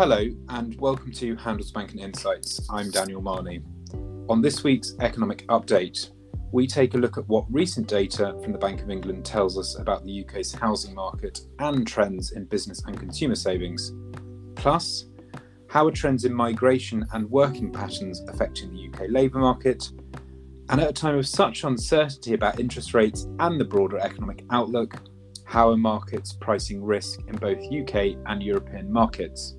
Hello, 0.00 0.30
and 0.48 0.80
welcome 0.80 1.12
to 1.12 1.36
Handelsbanken 1.36 2.00
Insights. 2.00 2.66
I'm 2.70 2.90
Daniel 2.90 3.20
Marney. 3.20 3.62
On 4.30 4.40
this 4.40 4.64
week's 4.64 4.94
economic 5.00 5.46
update, 5.48 6.12
we 6.52 6.66
take 6.66 6.94
a 6.94 6.96
look 6.96 7.18
at 7.18 7.28
what 7.28 7.44
recent 7.50 7.86
data 7.86 8.34
from 8.42 8.52
the 8.52 8.58
Bank 8.58 8.80
of 8.80 8.88
England 8.88 9.26
tells 9.26 9.58
us 9.58 9.78
about 9.78 10.06
the 10.06 10.24
UK's 10.24 10.54
housing 10.54 10.94
market 10.94 11.42
and 11.58 11.86
trends 11.86 12.32
in 12.32 12.46
business 12.46 12.82
and 12.86 12.98
consumer 12.98 13.34
savings. 13.34 13.92
Plus, 14.54 15.04
how 15.68 15.86
are 15.86 15.92
trends 15.92 16.24
in 16.24 16.32
migration 16.32 17.04
and 17.12 17.30
working 17.30 17.70
patterns 17.70 18.22
affecting 18.26 18.72
the 18.72 18.88
UK 18.88 19.10
labour 19.10 19.40
market? 19.40 19.90
And 20.70 20.80
at 20.80 20.88
a 20.88 20.94
time 20.94 21.18
of 21.18 21.28
such 21.28 21.64
uncertainty 21.64 22.32
about 22.32 22.58
interest 22.58 22.94
rates 22.94 23.28
and 23.38 23.60
the 23.60 23.66
broader 23.66 23.98
economic 23.98 24.46
outlook, 24.50 24.94
how 25.44 25.68
are 25.68 25.76
markets 25.76 26.32
pricing 26.32 26.82
risk 26.82 27.20
in 27.28 27.36
both 27.36 27.58
UK 27.58 28.16
and 28.24 28.42
European 28.42 28.90
markets? 28.90 29.56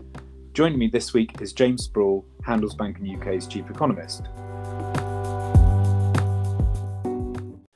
Joining 0.54 0.80
me 0.80 0.90
this 0.90 1.14
week 1.14 1.42
is 1.42 1.54
James 1.54 1.88
Sproule, 1.88 2.26
Handelsbanken 2.46 3.18
UK's 3.18 3.48
chief 3.48 3.70
economist. 3.70 4.24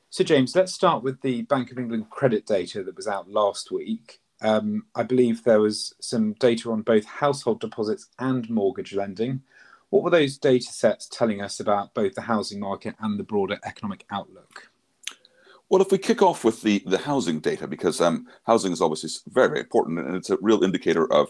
So, 0.10 0.26
James, 0.26 0.54
let's 0.58 0.74
start 0.74 1.02
with 1.02 1.22
the 1.22 1.44
Bank 1.44 1.72
of 1.72 1.80
England 1.80 2.10
credit 2.10 2.46
data 2.46 2.84
that 2.84 2.98
was 2.98 3.08
out 3.08 3.30
last 3.30 3.72
week. 3.72 4.20
Um, 4.42 4.88
I 4.94 5.04
believe 5.04 5.46
there 5.46 5.62
was 5.62 5.96
some 6.02 6.34
data 6.34 6.70
on 6.70 6.82
both 6.82 7.06
household 7.06 7.62
deposits 7.62 8.10
and 8.20 8.50
mortgage 8.50 8.94
lending. 8.94 9.44
What 9.90 10.04
were 10.04 10.10
those 10.10 10.38
data 10.38 10.66
sets 10.66 11.08
telling 11.08 11.42
us 11.42 11.62
about 11.62 11.94
both 11.94 12.14
the 12.16 12.22
housing 12.24 12.60
market 12.60 12.96
and 13.00 13.18
the 13.18 13.24
broader 13.24 13.58
economic 13.64 14.06
outlook? 14.12 14.70
Well, 15.70 15.82
if 15.82 15.94
we 15.94 15.98
kick 15.98 16.22
off 16.22 16.44
with 16.44 16.62
the, 16.62 16.84
the 16.86 16.98
housing 16.98 17.40
data, 17.40 17.68
because 17.68 18.02
um, 18.02 18.28
housing 18.46 18.74
is 18.74 18.82
obviously 18.82 19.12
very, 19.32 19.48
very 19.48 19.60
important 19.62 20.00
and 20.00 20.18
it's 20.18 20.30
a 20.30 20.38
real 20.42 20.62
indicator 20.62 21.10
of 21.12 21.30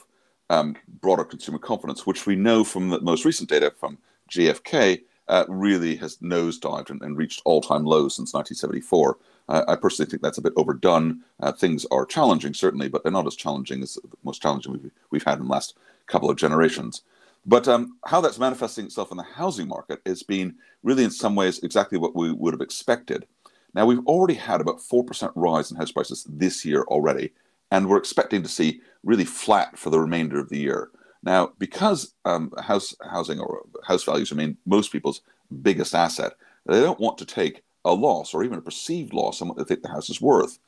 um, 0.50 0.76
broader 1.02 1.24
consumer 1.24 1.58
confidence, 1.58 2.06
which 2.06 2.26
we 2.26 2.36
know 2.36 2.64
from 2.64 2.90
the 2.90 3.02
most 3.02 3.26
recent 3.26 3.50
data 3.50 3.72
from 3.78 3.98
GfK 4.30 5.02
uh, 5.28 5.46
really 5.48 5.96
has 5.96 6.18
nosedived 6.18 6.90
and, 6.90 7.02
and 7.02 7.18
reached 7.18 7.42
all-time 7.46 7.84
lows 7.84 8.16
since 8.16 8.34
1974. 8.34 9.18
Uh, 9.48 9.64
I 9.68 9.76
personally 9.76 10.10
think 10.10 10.22
that's 10.22 10.38
a 10.38 10.42
bit 10.42 10.54
overdone. 10.56 11.22
Uh, 11.40 11.52
things 11.52 11.86
are 11.92 12.06
challenging, 12.06 12.54
certainly, 12.54 12.90
but 12.90 13.04
they're 13.04 13.12
not 13.12 13.28
as 13.28 13.36
challenging 13.36 13.82
as 13.82 13.96
the 13.96 14.18
most 14.24 14.42
challenging 14.42 14.74
we've, 14.74 14.92
we've 15.12 15.24
had 15.24 15.40
in 15.40 15.46
the 15.46 15.52
last 15.52 15.76
couple 16.08 16.30
of 16.30 16.38
generations. 16.38 17.02
But 17.46 17.68
um, 17.68 17.98
how 18.06 18.22
that's 18.22 18.40
manifesting 18.40 18.86
itself 18.86 19.12
in 19.12 19.18
the 19.18 19.24
housing 19.24 19.68
market 19.68 20.02
has 20.06 20.24
been 20.24 20.56
really, 20.84 21.04
in 21.04 21.12
some 21.12 21.36
ways, 21.36 21.60
exactly 21.60 21.98
what 21.98 22.16
we 22.16 22.32
would 22.32 22.54
have 22.54 22.62
expected. 22.62 23.28
Now, 23.74 23.86
we've 23.86 24.06
already 24.08 24.34
had 24.36 24.62
about 24.62 24.80
4% 24.80 25.32
rise 25.36 25.70
in 25.70 25.78
house 25.78 25.92
prices 25.92 26.26
this 26.30 26.66
year 26.66 26.84
already, 26.84 27.34
and 27.72 27.88
we're 27.88 27.98
expecting 27.98 28.42
to 28.42 28.50
see 28.50 28.82
really 29.06 29.24
flat 29.24 29.78
for 29.78 29.90
the 29.90 30.00
remainder 30.00 30.40
of 30.40 30.50
the 30.50 30.58
year. 30.58 30.90
Now, 31.24 31.54
because 31.58 32.14
um, 32.26 32.52
house 32.60 32.94
housing 33.10 33.40
or 33.40 33.64
house 33.88 34.04
values 34.04 34.32
remain 34.32 34.58
most 34.66 34.92
people's 34.92 35.22
biggest 35.62 35.96
asset, 35.96 36.34
they 36.66 36.82
don't 36.82 37.00
want 37.00 37.18
to 37.20 37.26
take 37.26 37.64
a 37.86 37.94
loss 37.94 38.34
or 38.34 38.44
even 38.44 38.58
a 38.58 38.62
perceived 38.62 39.14
loss 39.14 39.42
on 39.42 39.48
what 39.48 39.58
they 39.58 39.64
think 39.64 39.82
the 39.82 39.90
house 39.90 40.10
is 40.10 40.20
worth. 40.20 40.60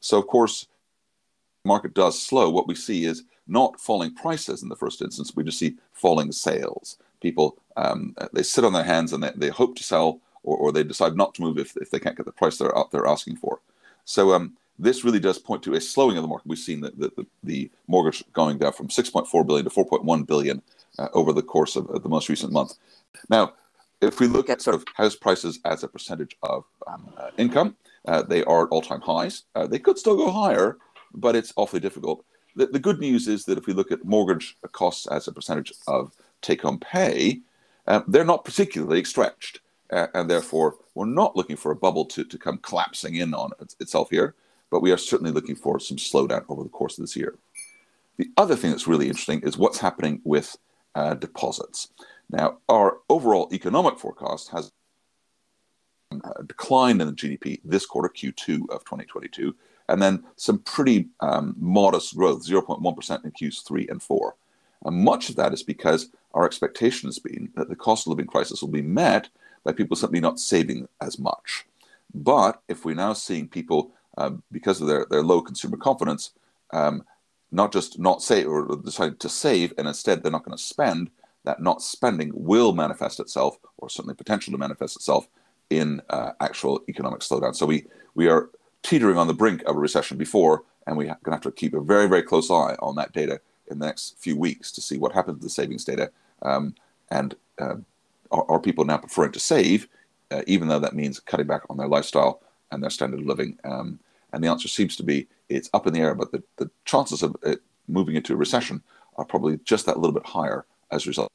So, 0.00 0.18
of 0.18 0.26
course, 0.26 0.66
market 1.64 1.94
does 1.94 2.20
slow. 2.20 2.50
What 2.50 2.68
we 2.68 2.74
see 2.74 3.04
is 3.04 3.24
not 3.48 3.80
falling 3.80 4.14
prices 4.14 4.62
in 4.62 4.68
the 4.68 4.76
first 4.76 5.02
instance. 5.02 5.34
We 5.34 5.44
just 5.44 5.58
see 5.58 5.76
falling 5.92 6.32
sales. 6.32 6.98
People 7.20 7.58
um, 7.76 8.14
they 8.32 8.42
sit 8.42 8.64
on 8.64 8.72
their 8.72 8.84
hands 8.84 9.12
and 9.12 9.22
they, 9.22 9.32
they 9.36 9.48
hope 9.48 9.76
to 9.76 9.82
sell, 9.82 10.20
or, 10.42 10.56
or 10.56 10.72
they 10.72 10.84
decide 10.84 11.16
not 11.16 11.34
to 11.34 11.42
move 11.42 11.58
if, 11.58 11.76
if 11.76 11.90
they 11.90 11.98
can't 11.98 12.16
get 12.16 12.26
the 12.26 12.32
price 12.32 12.56
they're 12.58 12.72
they're 12.90 13.06
asking 13.06 13.36
for. 13.36 13.60
So 14.04 14.32
um, 14.32 14.56
this 14.78 15.04
really 15.04 15.20
does 15.20 15.38
point 15.38 15.62
to 15.64 15.74
a 15.74 15.80
slowing 15.80 16.16
of 16.16 16.22
the 16.22 16.28
market. 16.28 16.46
We've 16.46 16.58
seen 16.58 16.80
the, 16.80 16.90
the, 16.90 17.26
the 17.42 17.70
mortgage 17.86 18.24
going 18.32 18.58
down 18.58 18.72
from 18.72 18.88
6.4 18.88 19.46
billion 19.46 19.64
to 19.64 19.70
4.1 19.70 20.26
billion 20.26 20.62
uh, 20.98 21.08
over 21.14 21.32
the 21.32 21.42
course 21.42 21.76
of, 21.76 22.02
the 22.02 22.08
most 22.08 22.28
recent 22.28 22.52
month. 22.52 22.74
Now, 23.30 23.54
if 24.00 24.20
we 24.20 24.26
look 24.26 24.50
at 24.50 24.60
sort 24.60 24.76
of 24.76 24.84
house 24.94 25.16
prices 25.16 25.58
as 25.64 25.82
a 25.82 25.88
percentage 25.88 26.36
of 26.42 26.64
um, 26.86 27.08
uh, 27.16 27.30
income, 27.38 27.76
uh, 28.06 28.22
they 28.22 28.44
are 28.44 28.64
at 28.64 28.70
all-time 28.70 29.00
highs. 29.00 29.44
Uh, 29.54 29.66
they 29.66 29.78
could 29.78 29.98
still 29.98 30.16
go 30.16 30.30
higher, 30.30 30.76
but 31.14 31.34
it's 31.34 31.52
awfully 31.56 31.80
difficult. 31.80 32.24
The, 32.54 32.66
the, 32.66 32.78
good 32.78 33.00
news 33.00 33.26
is 33.26 33.44
that 33.46 33.58
if 33.58 33.66
we 33.66 33.72
look 33.72 33.90
at 33.90 34.04
mortgage 34.04 34.56
costs 34.72 35.06
as 35.06 35.26
a 35.26 35.32
percentage 35.32 35.72
of 35.86 36.12
take-home 36.42 36.78
pay, 36.78 37.40
uh, 37.86 38.02
they're 38.06 38.24
not 38.24 38.44
particularly 38.44 39.04
stretched, 39.04 39.60
uh, 39.90 40.08
and 40.14 40.28
therefore 40.28 40.76
we're 40.94 41.06
not 41.06 41.36
looking 41.36 41.56
for 41.56 41.70
a 41.70 41.76
bubble 41.76 42.04
to, 42.04 42.24
to 42.24 42.38
come 42.38 42.58
collapsing 42.58 43.14
in 43.14 43.34
on 43.34 43.50
itself 43.80 44.10
here 44.10 44.34
but 44.70 44.80
we 44.80 44.92
are 44.92 44.98
certainly 44.98 45.32
looking 45.32 45.56
for 45.56 45.78
some 45.78 45.96
slowdown 45.96 46.44
over 46.48 46.62
the 46.62 46.68
course 46.68 46.98
of 46.98 47.02
this 47.02 47.16
year. 47.16 47.36
The 48.16 48.30
other 48.36 48.56
thing 48.56 48.70
that's 48.70 48.86
really 48.86 49.08
interesting 49.08 49.40
is 49.40 49.58
what's 49.58 49.78
happening 49.78 50.20
with 50.24 50.56
uh, 50.94 51.14
deposits. 51.14 51.88
Now, 52.30 52.58
our 52.68 52.98
overall 53.08 53.48
economic 53.52 53.98
forecast 53.98 54.50
has 54.50 54.72
a 56.12 56.42
decline 56.44 57.00
in 57.00 57.06
the 57.08 57.12
GDP 57.12 57.60
this 57.64 57.84
quarter, 57.84 58.08
Q2 58.08 58.70
of 58.70 58.84
2022, 58.84 59.54
and 59.88 60.00
then 60.00 60.24
some 60.36 60.58
pretty 60.60 61.08
um, 61.20 61.54
modest 61.58 62.16
growth, 62.16 62.46
0.1% 62.46 63.24
in 63.24 63.30
Q3 63.32 63.90
and 63.90 64.02
4. 64.02 64.34
And 64.84 64.96
much 64.96 65.28
of 65.28 65.36
that 65.36 65.52
is 65.52 65.62
because 65.62 66.08
our 66.34 66.44
expectation 66.44 67.08
has 67.08 67.18
been 67.18 67.50
that 67.56 67.68
the 67.68 67.76
cost 67.76 68.06
of 68.06 68.10
living 68.10 68.26
crisis 68.26 68.62
will 68.62 68.68
be 68.68 68.82
met 68.82 69.28
by 69.64 69.72
people 69.72 69.96
simply 69.96 70.20
not 70.20 70.38
saving 70.38 70.88
as 71.00 71.18
much. 71.18 71.66
But 72.14 72.62
if 72.68 72.84
we're 72.84 72.94
now 72.94 73.12
seeing 73.12 73.48
people 73.48 73.90
um, 74.16 74.42
because 74.50 74.80
of 74.80 74.88
their, 74.88 75.06
their 75.10 75.22
low 75.22 75.40
consumer 75.40 75.76
confidence, 75.76 76.32
um, 76.72 77.02
not 77.52 77.72
just 77.72 77.98
not 77.98 78.22
save 78.22 78.48
or 78.48 78.76
decide 78.76 79.20
to 79.20 79.28
save, 79.28 79.72
and 79.78 79.86
instead 79.86 80.22
they're 80.22 80.32
not 80.32 80.44
going 80.44 80.56
to 80.56 80.62
spend. 80.62 81.10
That 81.44 81.62
not 81.62 81.80
spending 81.80 82.32
will 82.34 82.72
manifest 82.72 83.20
itself, 83.20 83.56
or 83.78 83.88
certainly 83.88 84.14
potential 84.14 84.50
to 84.52 84.58
manifest 84.58 84.96
itself, 84.96 85.28
in 85.70 86.00
uh, 86.10 86.32
actual 86.40 86.82
economic 86.88 87.20
slowdown. 87.20 87.54
So 87.54 87.66
we 87.66 87.86
we 88.14 88.28
are 88.28 88.50
teetering 88.82 89.16
on 89.16 89.26
the 89.26 89.34
brink 89.34 89.62
of 89.64 89.76
a 89.76 89.78
recession 89.78 90.16
before, 90.16 90.64
and 90.86 90.96
we're 90.96 91.06
going 91.06 91.18
to 91.24 91.30
have 91.32 91.40
to 91.42 91.52
keep 91.52 91.74
a 91.74 91.80
very 91.80 92.08
very 92.08 92.22
close 92.22 92.50
eye 92.50 92.76
on 92.80 92.96
that 92.96 93.12
data 93.12 93.40
in 93.70 93.78
the 93.78 93.86
next 93.86 94.16
few 94.18 94.36
weeks 94.36 94.70
to 94.72 94.80
see 94.80 94.98
what 94.98 95.12
happens 95.12 95.38
to 95.38 95.44
the 95.44 95.50
savings 95.50 95.84
data. 95.84 96.10
Um, 96.42 96.74
and 97.10 97.34
uh, 97.58 97.76
are, 98.30 98.50
are, 98.50 98.60
people 98.60 98.84
now 98.84 98.98
preferring 98.98 99.32
to 99.32 99.40
save, 99.40 99.88
uh, 100.30 100.42
even 100.46 100.68
though 100.68 100.78
that 100.78 100.94
means 100.94 101.20
cutting 101.20 101.46
back 101.46 101.62
on 101.70 101.76
their 101.76 101.88
lifestyle 101.88 102.42
and 102.70 102.82
their 102.82 102.90
standard 102.90 103.20
of 103.20 103.26
living? 103.26 103.58
Um, 103.64 103.98
and 104.36 104.44
the 104.44 104.50
answer 104.50 104.68
seems 104.68 104.96
to 104.96 105.02
be 105.02 105.26
it's 105.48 105.70
up 105.72 105.86
in 105.86 105.94
the 105.94 106.00
air, 106.00 106.14
but 106.14 106.30
the, 106.30 106.42
the 106.56 106.70
chances 106.84 107.22
of 107.22 107.34
it 107.42 107.62
moving 107.88 108.16
into 108.16 108.34
a 108.34 108.36
recession 108.36 108.82
are 109.16 109.24
probably 109.24 109.58
just 109.64 109.86
that 109.86 109.98
little 109.98 110.12
bit 110.12 110.26
higher 110.26 110.66
as 110.90 111.06
a 111.06 111.08
result. 111.08 111.32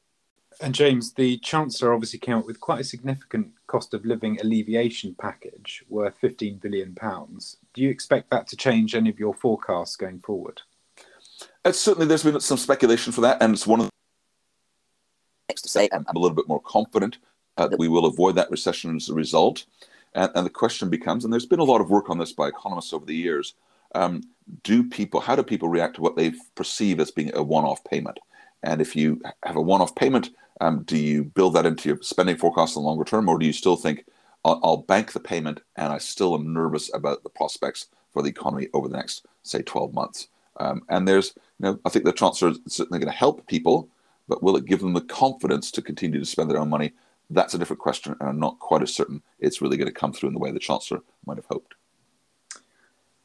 And 0.60 0.72
James, 0.72 1.14
the 1.14 1.38
Chancellor 1.38 1.92
obviously 1.92 2.20
came 2.20 2.36
up 2.36 2.46
with 2.46 2.60
quite 2.60 2.80
a 2.80 2.84
significant 2.84 3.48
cost 3.66 3.92
of 3.92 4.04
living 4.04 4.38
alleviation 4.40 5.16
package 5.18 5.84
worth 5.88 6.14
£15 6.20 6.60
billion. 6.60 6.96
Do 7.74 7.82
you 7.82 7.90
expect 7.90 8.30
that 8.30 8.46
to 8.48 8.56
change 8.56 8.94
any 8.94 9.10
of 9.10 9.18
your 9.18 9.34
forecasts 9.34 9.96
going 9.96 10.20
forward? 10.20 10.62
It's 11.64 11.80
certainly, 11.80 12.06
there's 12.06 12.22
been 12.22 12.38
some 12.38 12.58
speculation 12.58 13.12
for 13.12 13.22
that, 13.22 13.42
and 13.42 13.52
it's 13.54 13.66
one 13.66 13.80
of 13.80 13.86
the 13.86 13.92
to 15.54 15.68
say 15.68 15.88
I'm 15.92 16.06
a 16.08 16.18
little 16.18 16.36
bit 16.36 16.48
more 16.48 16.60
confident 16.60 17.18
uh, 17.56 17.68
that 17.68 17.78
we 17.78 17.88
will 17.88 18.06
avoid 18.06 18.36
that 18.36 18.50
recession 18.50 18.96
as 18.96 19.08
a 19.08 19.14
result. 19.14 19.64
And, 20.14 20.30
and, 20.34 20.46
the 20.46 20.50
question 20.50 20.90
becomes, 20.90 21.24
and 21.24 21.32
there's 21.32 21.46
been 21.46 21.58
a 21.58 21.64
lot 21.64 21.80
of 21.80 21.90
work 21.90 22.10
on 22.10 22.18
this 22.18 22.32
by 22.32 22.48
economists 22.48 22.92
over 22.92 23.06
the 23.06 23.14
years, 23.14 23.54
um, 23.94 24.22
do 24.62 24.88
people, 24.88 25.20
how 25.20 25.36
do 25.36 25.42
people 25.42 25.68
react 25.68 25.96
to 25.96 26.02
what 26.02 26.16
they 26.16 26.32
perceive 26.54 27.00
as 27.00 27.10
being 27.10 27.30
a 27.34 27.42
one-off 27.42 27.82
payment? 27.84 28.18
And 28.62 28.80
if 28.80 28.94
you 28.94 29.20
have 29.42 29.56
a 29.56 29.60
one-off 29.60 29.94
payment, 29.94 30.30
um, 30.60 30.82
do 30.84 30.96
you 30.96 31.24
build 31.24 31.54
that 31.54 31.66
into 31.66 31.88
your 31.88 31.98
spending 32.02 32.36
forecast 32.36 32.76
in 32.76 32.82
the 32.82 32.88
longer 32.88 33.04
term, 33.04 33.28
or 33.28 33.38
do 33.38 33.46
you 33.46 33.52
still 33.52 33.76
think 33.76 34.04
I'll, 34.44 34.60
I'll, 34.62 34.76
bank 34.76 35.12
the 35.12 35.20
payment 35.20 35.60
and 35.76 35.92
I 35.92 35.98
still 35.98 36.34
am 36.34 36.52
nervous 36.52 36.92
about 36.94 37.22
the 37.22 37.28
prospects 37.30 37.86
for 38.12 38.22
the 38.22 38.28
economy 38.28 38.68
over 38.72 38.88
the 38.88 38.96
next, 38.96 39.26
say, 39.42 39.62
12 39.62 39.94
months? 39.94 40.28
Um, 40.58 40.82
and 40.88 41.08
there's, 41.08 41.32
you 41.58 41.66
know, 41.66 41.80
I 41.84 41.88
think 41.88 42.04
the 42.04 42.12
chancellor 42.12 42.50
is 42.50 42.58
certainly 42.68 42.98
going 42.98 43.10
to 43.10 43.18
help 43.18 43.46
people, 43.46 43.88
but 44.28 44.42
will 44.42 44.56
it 44.56 44.66
give 44.66 44.80
them 44.80 44.92
the 44.92 45.00
confidence 45.00 45.70
to 45.72 45.82
continue 45.82 46.20
to 46.20 46.26
spend 46.26 46.50
their 46.50 46.58
own 46.58 46.70
money 46.70 46.92
that's 47.32 47.54
a 47.54 47.58
different 47.58 47.80
question, 47.80 48.16
and 48.20 48.28
I'm 48.28 48.38
not 48.38 48.58
quite 48.58 48.82
as 48.82 48.94
certain 48.94 49.22
it's 49.38 49.60
really 49.60 49.76
going 49.76 49.88
to 49.88 49.92
come 49.92 50.12
through 50.12 50.28
in 50.28 50.34
the 50.34 50.40
way 50.40 50.50
the 50.50 50.58
Chancellor 50.58 51.00
might 51.26 51.38
have 51.38 51.46
hoped. 51.46 51.74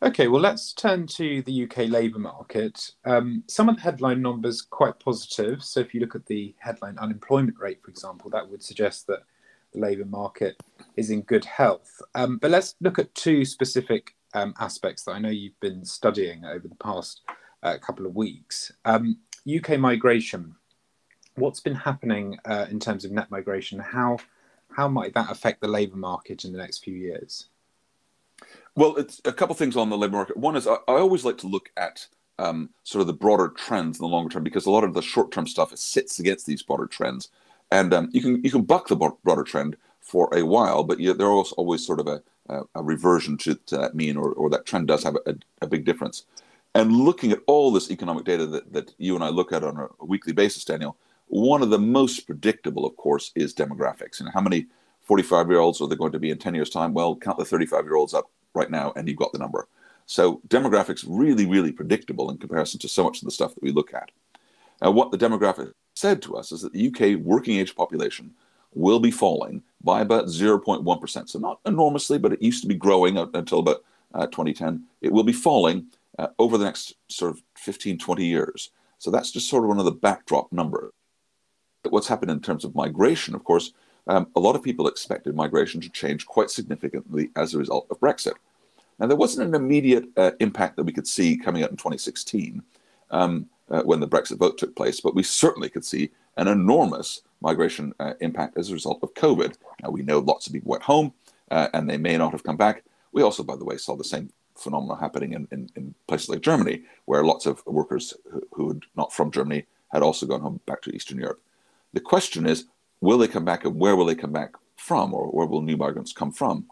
Okay, 0.01 0.27
well, 0.27 0.41
let's 0.41 0.73
turn 0.73 1.07
to 1.07 1.41
the 1.41 1.63
UK 1.63 1.89
labour 1.89 2.19
market. 2.19 2.91
Um, 3.03 3.43
some 3.47 3.67
of 3.67 3.77
the 3.77 3.81
headline 3.81 4.21
numbers 4.21 4.61
quite 4.61 4.99
positive. 4.99 5.63
So, 5.63 5.79
if 5.79 5.93
you 5.93 5.99
look 5.99 6.13
at 6.13 6.27
the 6.27 6.53
headline 6.59 6.99
unemployment 6.99 7.57
rate, 7.59 7.81
for 7.83 7.89
example, 7.89 8.29
that 8.29 8.47
would 8.47 8.61
suggest 8.61 9.07
that 9.07 9.23
the 9.73 9.79
labour 9.79 10.05
market 10.05 10.61
is 10.95 11.09
in 11.09 11.21
good 11.21 11.45
health. 11.45 12.01
Um, 12.13 12.37
but 12.37 12.51
let's 12.51 12.75
look 12.79 12.99
at 12.99 13.13
two 13.15 13.43
specific 13.43 14.15
um, 14.33 14.53
aspects 14.59 15.03
that 15.03 15.13
I 15.13 15.19
know 15.19 15.29
you've 15.29 15.59
been 15.59 15.83
studying 15.83 16.45
over 16.45 16.67
the 16.67 16.75
past 16.75 17.21
uh, 17.63 17.77
couple 17.79 18.05
of 18.05 18.15
weeks. 18.15 18.71
UK 18.85 19.69
um, 19.71 19.81
migration 19.81 20.55
what's 21.37 21.59
been 21.59 21.75
happening 21.75 22.37
uh, 22.45 22.65
in 22.69 22.79
terms 22.79 23.05
of 23.05 23.11
net 23.11 23.31
migration? 23.31 23.79
How 23.79 24.17
how 24.71 24.87
might 24.87 25.13
that 25.13 25.31
affect 25.31 25.61
the 25.61 25.67
labour 25.67 25.97
market 25.97 26.45
in 26.45 26.51
the 26.51 26.57
next 26.57 26.83
few 26.83 26.93
years? 26.93 27.47
Well, 28.75 28.95
it's 28.97 29.21
a 29.25 29.33
couple 29.33 29.53
of 29.53 29.57
things 29.57 29.75
on 29.75 29.89
the 29.89 29.97
labour 29.97 30.17
market. 30.17 30.37
One 30.37 30.55
is 30.55 30.67
I, 30.67 30.75
I 30.87 30.93
always 30.93 31.25
like 31.25 31.37
to 31.39 31.47
look 31.47 31.71
at 31.77 32.07
um, 32.37 32.69
sort 32.83 33.01
of 33.01 33.07
the 33.07 33.13
broader 33.13 33.49
trends 33.49 33.97
in 33.97 34.03
the 34.03 34.09
longer 34.09 34.29
term 34.29 34.43
because 34.43 34.65
a 34.65 34.71
lot 34.71 34.83
of 34.83 34.93
the 34.93 35.01
short 35.01 35.31
term 35.31 35.47
stuff 35.47 35.75
sits 35.75 36.19
against 36.19 36.45
these 36.45 36.61
broader 36.61 36.85
trends, 36.85 37.29
and 37.71 37.93
um, 37.93 38.09
you 38.11 38.21
can 38.21 38.43
you 38.43 38.51
can 38.51 38.63
buck 38.63 38.87
the 38.87 38.95
broader 38.95 39.43
trend 39.43 39.77
for 40.07 40.29
a 40.33 40.45
while, 40.45 40.83
but 40.83 40.99
you, 40.99 41.13
there's 41.13 41.51
always 41.53 41.85
sort 41.85 41.99
of 41.99 42.07
a, 42.07 42.23
a, 42.47 42.61
a 42.75 42.83
reversion 42.83 43.37
to, 43.37 43.55
to, 43.65 43.77
that 43.77 43.93
mean 43.93 44.15
or, 44.15 44.31
or 44.31 44.49
that 44.49 44.65
trend 44.65 44.87
does 44.87 45.03
have 45.03 45.17
a, 45.25 45.35
a, 45.61 45.67
big 45.67 45.83
difference. 45.83 46.23
And 46.73 46.93
looking 46.93 47.33
at 47.33 47.39
all 47.45 47.71
this 47.71 47.91
economic 47.91 48.23
data 48.23 48.45
that, 48.45 48.71
that 48.71 48.93
you 48.97 49.15
and 49.15 49.23
I 49.23 49.27
look 49.27 49.51
at 49.51 49.65
on 49.65 49.77
a 49.77 50.05
weekly 50.05 50.31
basis, 50.31 50.63
Daniel, 50.63 50.95
one 51.27 51.61
of 51.61 51.69
the 51.69 51.79
most 51.79 52.25
predictable, 52.25 52.85
of 52.85 52.95
course, 52.97 53.31
is 53.35 53.53
demographics. 53.53 54.19
And 54.19 54.29
how 54.33 54.41
many 54.41 54.67
45 55.03 55.49
year 55.49 55.59
olds 55.59 55.81
are 55.81 55.87
there 55.87 55.97
going 55.97 56.11
to 56.11 56.19
be 56.19 56.31
in 56.31 56.37
10 56.37 56.55
years' 56.55 56.69
time? 56.69 56.93
Well, 56.93 57.15
count 57.15 57.37
the 57.37 57.45
35 57.45 57.85
year 57.85 57.95
olds 57.95 58.13
up 58.13 58.29
right 58.53 58.71
now, 58.71 58.93
and 58.95 59.07
you've 59.07 59.17
got 59.17 59.31
the 59.31 59.39
number. 59.39 59.67
So 60.05 60.41
demographics 60.47 61.05
really, 61.07 61.45
really 61.45 61.71
predictable 61.71 62.31
in 62.31 62.37
comparison 62.37 62.79
to 62.79 62.87
so 62.87 63.03
much 63.03 63.19
of 63.21 63.25
the 63.25 63.31
stuff 63.31 63.53
that 63.53 63.63
we 63.63 63.71
look 63.71 63.93
at. 63.93 64.09
Now, 64.81 64.91
what 64.91 65.11
the 65.11 65.17
demographic 65.17 65.73
said 65.95 66.21
to 66.23 66.37
us 66.37 66.51
is 66.51 66.61
that 66.61 66.73
the 66.73 66.87
UK 66.87 67.19
working 67.19 67.57
age 67.57 67.75
population 67.75 68.31
will 68.73 68.99
be 68.99 69.11
falling 69.11 69.63
by 69.83 70.01
about 70.01 70.25
0.1%. 70.25 71.29
So 71.29 71.39
not 71.39 71.59
enormously, 71.65 72.17
but 72.17 72.31
it 72.31 72.41
used 72.41 72.61
to 72.61 72.67
be 72.67 72.75
growing 72.75 73.17
until 73.17 73.59
about 73.59 73.83
uh, 74.13 74.27
2010. 74.27 74.83
It 75.01 75.11
will 75.11 75.23
be 75.23 75.33
falling 75.33 75.87
uh, 76.19 76.27
over 76.39 76.57
the 76.57 76.65
next 76.65 76.93
sort 77.09 77.31
of 77.31 77.41
15, 77.57 77.97
20 77.97 78.25
years. 78.25 78.69
So 78.99 79.11
that's 79.11 79.31
just 79.31 79.49
sort 79.49 79.63
of 79.63 79.69
one 79.69 79.79
of 79.79 79.85
the 79.85 79.91
backdrop 79.91 80.51
numbers. 80.51 80.91
What's 81.83 82.07
happened 82.07 82.31
in 82.31 82.41
terms 82.41 82.65
of 82.65 82.75
migration, 82.75 83.35
of 83.35 83.43
course, 83.43 83.73
um, 84.07 84.27
a 84.35 84.39
lot 84.39 84.55
of 84.55 84.63
people 84.63 84.87
expected 84.87 85.35
migration 85.35 85.81
to 85.81 85.89
change 85.89 86.25
quite 86.25 86.49
significantly 86.49 87.29
as 87.35 87.53
a 87.53 87.57
result 87.57 87.87
of 87.89 87.99
Brexit. 87.99 88.33
Now, 88.99 89.07
there 89.07 89.17
wasn't 89.17 89.47
an 89.47 89.55
immediate 89.55 90.05
uh, 90.17 90.31
impact 90.39 90.75
that 90.77 90.83
we 90.83 90.93
could 90.93 91.07
see 91.07 91.37
coming 91.37 91.63
out 91.63 91.71
in 91.71 91.77
2016 91.77 92.63
um, 93.11 93.47
uh, 93.69 93.83
when 93.83 93.99
the 93.99 94.07
Brexit 94.07 94.39
vote 94.39 94.57
took 94.57 94.75
place, 94.75 95.01
but 95.01 95.13
we 95.13 95.23
certainly 95.23 95.69
could 95.69 95.85
see 95.85 96.09
an 96.37 96.47
enormous 96.47 97.21
migration 97.41 97.93
uh, 97.99 98.13
impact 98.21 98.57
as 98.57 98.69
a 98.69 98.73
result 98.73 98.99
of 99.03 99.13
COVID. 99.13 99.55
Now, 99.83 99.91
we 99.91 100.01
know 100.01 100.19
lots 100.19 100.47
of 100.47 100.53
people 100.53 100.71
went 100.71 100.83
home 100.83 101.13
uh, 101.51 101.67
and 101.73 101.89
they 101.89 101.97
may 101.97 102.17
not 102.17 102.31
have 102.31 102.43
come 102.43 102.57
back. 102.57 102.83
We 103.11 103.21
also, 103.21 103.43
by 103.43 103.55
the 103.55 103.65
way, 103.65 103.77
saw 103.77 103.95
the 103.95 104.03
same 104.03 104.31
phenomenon 104.55 104.99
happening 104.99 105.33
in, 105.33 105.47
in, 105.51 105.69
in 105.75 105.93
places 106.07 106.29
like 106.29 106.41
Germany, 106.41 106.83
where 107.05 107.23
lots 107.23 107.45
of 107.45 107.63
workers 107.65 108.13
who, 108.31 108.41
who 108.53 108.67
had 108.69 108.81
not 108.95 109.13
from 109.13 109.31
Germany 109.31 109.65
had 109.91 110.01
also 110.01 110.25
gone 110.25 110.41
home 110.41 110.59
back 110.65 110.81
to 110.81 110.95
Eastern 110.95 111.19
Europe. 111.19 111.41
The 111.97 112.01
question 112.01 112.45
is, 112.45 112.65
will 113.01 113.17
they 113.17 113.27
come 113.27 113.43
back 113.43 113.65
and 113.65 113.79
where 113.79 113.95
will 113.95 114.05
they 114.05 114.13
come 114.13 114.31
back 114.31 114.53
from 114.75 115.15
or 115.15 115.29
where 115.29 115.47
will 115.47 115.63
new 115.63 115.77
migrants 115.77 116.13
come 116.13 116.31
from? 116.31 116.67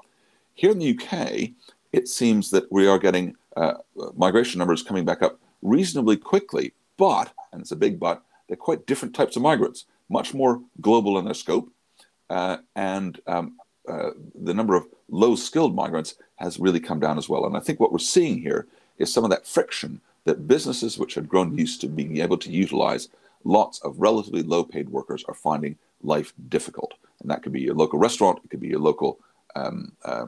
Here 0.54 0.70
in 0.70 0.78
the 0.78 0.96
UK, 0.96 1.50
it 1.92 2.08
seems 2.08 2.52
that 2.52 2.72
we 2.72 2.86
are 2.86 3.00
getting 3.00 3.36
uh, 3.58 3.74
migration 4.16 4.60
numbers 4.60 4.84
coming 4.84 5.04
back 5.04 5.24
up 5.24 5.40
reasonably 5.64 6.16
quickly, 6.16 6.74
but, 6.98 7.34
and 7.52 7.60
it's 7.60 7.72
a 7.72 7.76
big 7.76 8.00
but, 8.00 8.22
they're 8.48 8.56
quite 8.56 8.86
different 8.86 9.16
types 9.16 9.36
of 9.36 9.42
migrants, 9.42 9.86
much 10.10 10.36
more 10.36 10.62
global 10.80 11.18
in 11.18 11.26
their 11.26 11.34
scope, 11.34 11.72
uh, 12.30 12.58
and 12.76 13.20
um, 13.26 13.56
uh, 13.90 14.12
the 14.44 14.54
number 14.54 14.76
of 14.76 14.86
low 15.10 15.36
skilled 15.36 15.74
migrants 15.74 16.18
has 16.36 16.60
really 16.60 16.80
come 16.80 17.00
down 17.00 17.18
as 17.18 17.28
well. 17.28 17.48
And 17.48 17.58
I 17.58 17.62
think 17.62 17.80
what 17.80 17.92
we're 17.92 17.98
seeing 17.98 18.44
here 18.44 18.68
is 19.00 19.12
some 19.12 19.24
of 19.24 19.32
that 19.32 19.48
friction 19.48 20.02
that 20.26 20.48
businesses 20.48 21.00
which 21.00 21.16
had 21.16 21.28
grown 21.28 21.58
used 21.58 21.82
to 21.82 21.88
being 21.88 22.18
able 22.18 22.38
to 22.38 22.52
utilize 22.52 23.10
lots 23.46 23.80
of 23.82 24.00
relatively 24.00 24.44
low 24.44 24.64
paid 24.64 24.90
workers 24.90 25.24
are 25.28 25.34
finding 25.34 25.78
life 26.04 26.34
difficult. 26.50 26.96
And 27.22 27.32
that 27.32 27.42
could 27.42 27.54
be 27.54 27.62
your 27.62 27.76
local 27.76 28.00
restaurant, 28.00 28.42
it 28.44 28.50
could 28.50 28.60
be 28.60 28.68
your 28.68 28.80
local 28.80 29.20
um, 29.56 29.94
uh, 30.04 30.26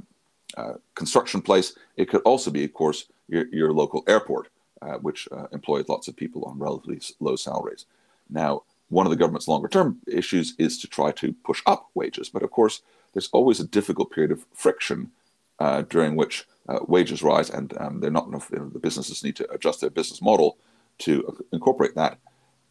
uh, 0.55 0.73
construction 0.95 1.41
place. 1.41 1.73
It 1.97 2.09
could 2.09 2.21
also 2.21 2.49
be, 2.49 2.63
of 2.63 2.73
course, 2.73 3.05
your, 3.27 3.47
your 3.47 3.73
local 3.73 4.03
airport, 4.07 4.47
uh, 4.81 4.93
which 4.93 5.27
uh, 5.31 5.47
employs 5.51 5.89
lots 5.89 6.07
of 6.07 6.15
people 6.15 6.45
on 6.45 6.57
relatively 6.57 7.01
low 7.19 7.35
salaries. 7.35 7.85
Now, 8.29 8.63
one 8.89 9.05
of 9.05 9.09
the 9.09 9.17
government's 9.17 9.49
longer 9.49 9.67
term 9.67 9.99
issues 10.07 10.55
is 10.57 10.77
to 10.79 10.87
try 10.87 11.11
to 11.11 11.33
push 11.43 11.61
up 11.65 11.89
wages. 11.93 12.29
But 12.29 12.43
of 12.43 12.51
course, 12.51 12.81
there's 13.13 13.29
always 13.33 13.59
a 13.59 13.67
difficult 13.67 14.11
period 14.11 14.31
of 14.31 14.45
friction 14.53 15.11
uh, 15.59 15.81
during 15.81 16.15
which 16.15 16.45
uh, 16.69 16.79
wages 16.87 17.23
rise 17.23 17.49
and 17.49 17.75
um, 17.79 17.99
they're 17.99 18.11
not 18.11 18.27
enough. 18.27 18.49
You 18.51 18.59
know, 18.59 18.69
the 18.69 18.79
businesses 18.79 19.23
need 19.23 19.35
to 19.37 19.51
adjust 19.51 19.81
their 19.81 19.89
business 19.89 20.21
model 20.21 20.57
to 20.99 21.45
incorporate 21.51 21.95
that. 21.95 22.17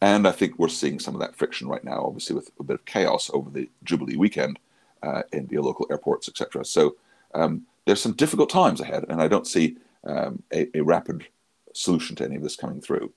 And 0.01 0.27
I 0.27 0.31
think 0.31 0.59
we're 0.59 0.67
seeing 0.67 0.99
some 0.99 1.15
of 1.15 1.21
that 1.21 1.35
friction 1.35 1.67
right 1.67 1.83
now, 1.83 2.03
obviously, 2.05 2.35
with 2.35 2.51
a 2.59 2.63
bit 2.63 2.75
of 2.75 2.85
chaos 2.85 3.31
over 3.33 3.49
the 3.49 3.69
Jubilee 3.83 4.15
weekend 4.15 4.59
uh, 5.01 5.23
in 5.33 5.47
your 5.49 5.63
local 5.63 5.87
airports, 5.89 6.29
etc. 6.29 6.65
So 6.65 6.95
um, 7.33 7.65
there's 7.85 8.01
some 8.01 8.13
difficult 8.13 8.49
times 8.49 8.79
ahead, 8.79 9.05
and 9.09 9.21
I 9.21 9.27
don't 9.27 9.47
see 9.47 9.77
um, 10.03 10.43
a, 10.53 10.67
a, 10.77 10.81
rapid 10.81 11.27
solution 11.73 12.15
to 12.17 12.25
any 12.25 12.35
of 12.35 12.43
this 12.43 12.55
coming 12.55 12.81
through. 12.81 13.11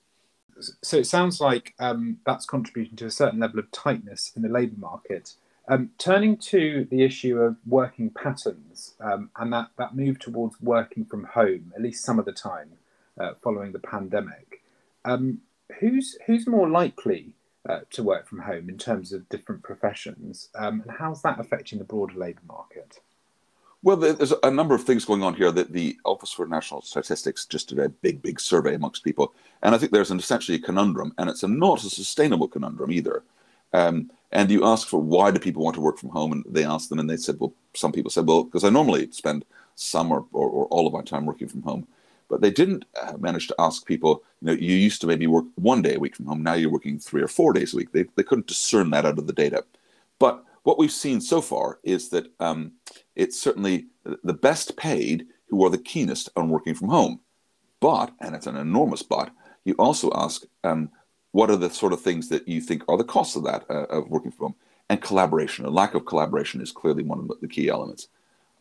So 0.81 0.97
it 0.97 1.07
sounds 1.07 1.39
like 1.39 1.73
um, 1.79 2.17
that's 2.25 2.45
contributing 2.45 2.97
to 2.97 3.05
a 3.05 3.11
certain 3.11 3.39
level 3.39 3.59
of 3.59 3.71
tightness 3.71 4.31
in 4.35 4.41
the 4.41 4.49
labour 4.49 4.77
market. 4.77 5.33
Um, 5.67 5.91
turning 5.97 6.37
to 6.37 6.87
the 6.89 7.03
issue 7.03 7.39
of 7.39 7.55
working 7.65 8.09
patterns 8.09 8.95
um, 8.99 9.29
and 9.37 9.53
that, 9.53 9.69
that 9.77 9.95
move 9.95 10.19
towards 10.19 10.59
working 10.59 11.05
from 11.05 11.23
home, 11.23 11.71
at 11.75 11.81
least 11.81 12.03
some 12.03 12.19
of 12.19 12.25
the 12.25 12.31
time 12.31 12.71
uh, 13.19 13.33
following 13.41 13.71
the 13.71 13.79
pandemic, 13.79 14.63
um, 15.05 15.39
who's 15.79 16.17
who's 16.25 16.47
more 16.47 16.69
likely 16.69 17.33
uh, 17.67 17.81
to 17.91 18.03
work 18.03 18.27
from 18.27 18.39
home 18.39 18.69
in 18.69 18.77
terms 18.77 19.13
of 19.13 19.27
different 19.29 19.63
professions, 19.63 20.49
um, 20.55 20.81
and 20.81 20.91
how's 20.97 21.21
that 21.21 21.39
affecting 21.39 21.79
the 21.79 21.85
broader 21.85 22.15
labour 22.15 22.41
market? 22.47 22.99
Well, 23.83 23.97
there's 23.97 24.33
a 24.43 24.51
number 24.51 24.75
of 24.75 24.83
things 24.83 25.05
going 25.05 25.23
on 25.23 25.33
here 25.33 25.51
that 25.51 25.73
the 25.73 25.97
Office 26.05 26.31
for 26.31 26.45
National 26.45 26.83
Statistics 26.83 27.47
just 27.47 27.69
did 27.69 27.79
a 27.79 27.89
big, 27.89 28.21
big 28.21 28.39
survey 28.39 28.75
amongst 28.75 29.03
people. 29.03 29.33
And 29.63 29.73
I 29.73 29.79
think 29.79 29.91
there's 29.91 30.11
an 30.11 30.19
essentially 30.19 30.57
a 30.57 30.61
conundrum, 30.61 31.13
and 31.17 31.27
it's 31.31 31.41
a 31.41 31.47
not 31.47 31.83
a 31.83 31.89
sustainable 31.89 32.47
conundrum 32.47 32.91
either. 32.91 33.23
Um, 33.73 34.11
and 34.31 34.51
you 34.51 34.65
ask 34.65 34.87
for 34.87 35.01
why 35.01 35.31
do 35.31 35.39
people 35.39 35.63
want 35.63 35.75
to 35.75 35.81
work 35.81 35.97
from 35.97 36.09
home, 36.09 36.31
and 36.31 36.45
they 36.47 36.63
asked 36.63 36.89
them, 36.89 36.99
and 36.99 37.09
they 37.09 37.17
said, 37.17 37.39
well, 37.39 37.53
some 37.73 37.91
people 37.91 38.11
said, 38.11 38.27
well, 38.27 38.43
because 38.43 38.63
I 38.63 38.69
normally 38.69 39.09
spend 39.11 39.45
some 39.75 40.11
or, 40.11 40.25
or, 40.31 40.47
or, 40.47 40.65
all 40.67 40.85
of 40.85 40.93
my 40.93 41.01
time 41.01 41.25
working 41.25 41.47
from 41.47 41.63
home. 41.63 41.87
But 42.31 42.39
they 42.39 42.49
didn't 42.49 42.85
uh, 42.99 43.17
manage 43.17 43.49
to 43.49 43.55
ask 43.59 43.85
people, 43.85 44.23
you 44.41 44.45
know, 44.47 44.53
you 44.53 44.73
used 44.73 45.01
to 45.01 45.07
maybe 45.07 45.27
work 45.27 45.43
one 45.55 45.81
day 45.81 45.95
a 45.95 45.99
week 45.99 46.15
from 46.15 46.27
home, 46.27 46.41
now 46.41 46.53
you're 46.53 46.71
working 46.71 46.97
three 46.97 47.21
or 47.21 47.27
four 47.27 47.51
days 47.51 47.73
a 47.73 47.77
week. 47.77 47.91
They, 47.91 48.05
they 48.15 48.23
couldn't 48.23 48.47
discern 48.47 48.89
that 48.91 49.05
out 49.05 49.19
of 49.19 49.27
the 49.27 49.33
data. 49.33 49.65
But 50.17 50.41
what 50.63 50.79
we've 50.79 50.93
seen 50.93 51.19
so 51.19 51.41
far 51.41 51.79
is 51.83 52.07
that 52.09 52.31
um, 52.39 52.71
it's 53.17 53.37
certainly 53.37 53.87
the 54.23 54.33
best 54.33 54.77
paid 54.77 55.27
who 55.49 55.65
are 55.65 55.69
the 55.69 55.77
keenest 55.77 56.29
on 56.37 56.47
working 56.47 56.73
from 56.73 56.87
home. 56.87 57.19
But, 57.81 58.13
and 58.21 58.33
it's 58.33 58.47
an 58.47 58.55
enormous 58.55 59.03
but, 59.03 59.29
you 59.65 59.75
also 59.77 60.09
ask 60.15 60.43
um, 60.63 60.89
what 61.33 61.49
are 61.49 61.57
the 61.57 61.69
sort 61.69 61.91
of 61.91 62.01
things 62.01 62.29
that 62.29 62.47
you 62.47 62.61
think 62.61 62.83
are 62.87 62.97
the 62.97 63.03
costs 63.03 63.35
of 63.35 63.43
that, 63.43 63.65
uh, 63.69 63.87
of 63.87 64.07
working 64.07 64.31
from 64.31 64.45
home? 64.45 64.55
And 64.89 65.01
collaboration. 65.01 65.65
A 65.65 65.69
lack 65.69 65.95
of 65.95 66.05
collaboration 66.05 66.61
is 66.61 66.71
clearly 66.71 67.03
one 67.03 67.19
of 67.19 67.41
the 67.41 67.47
key 67.47 67.67
elements. 67.67 68.07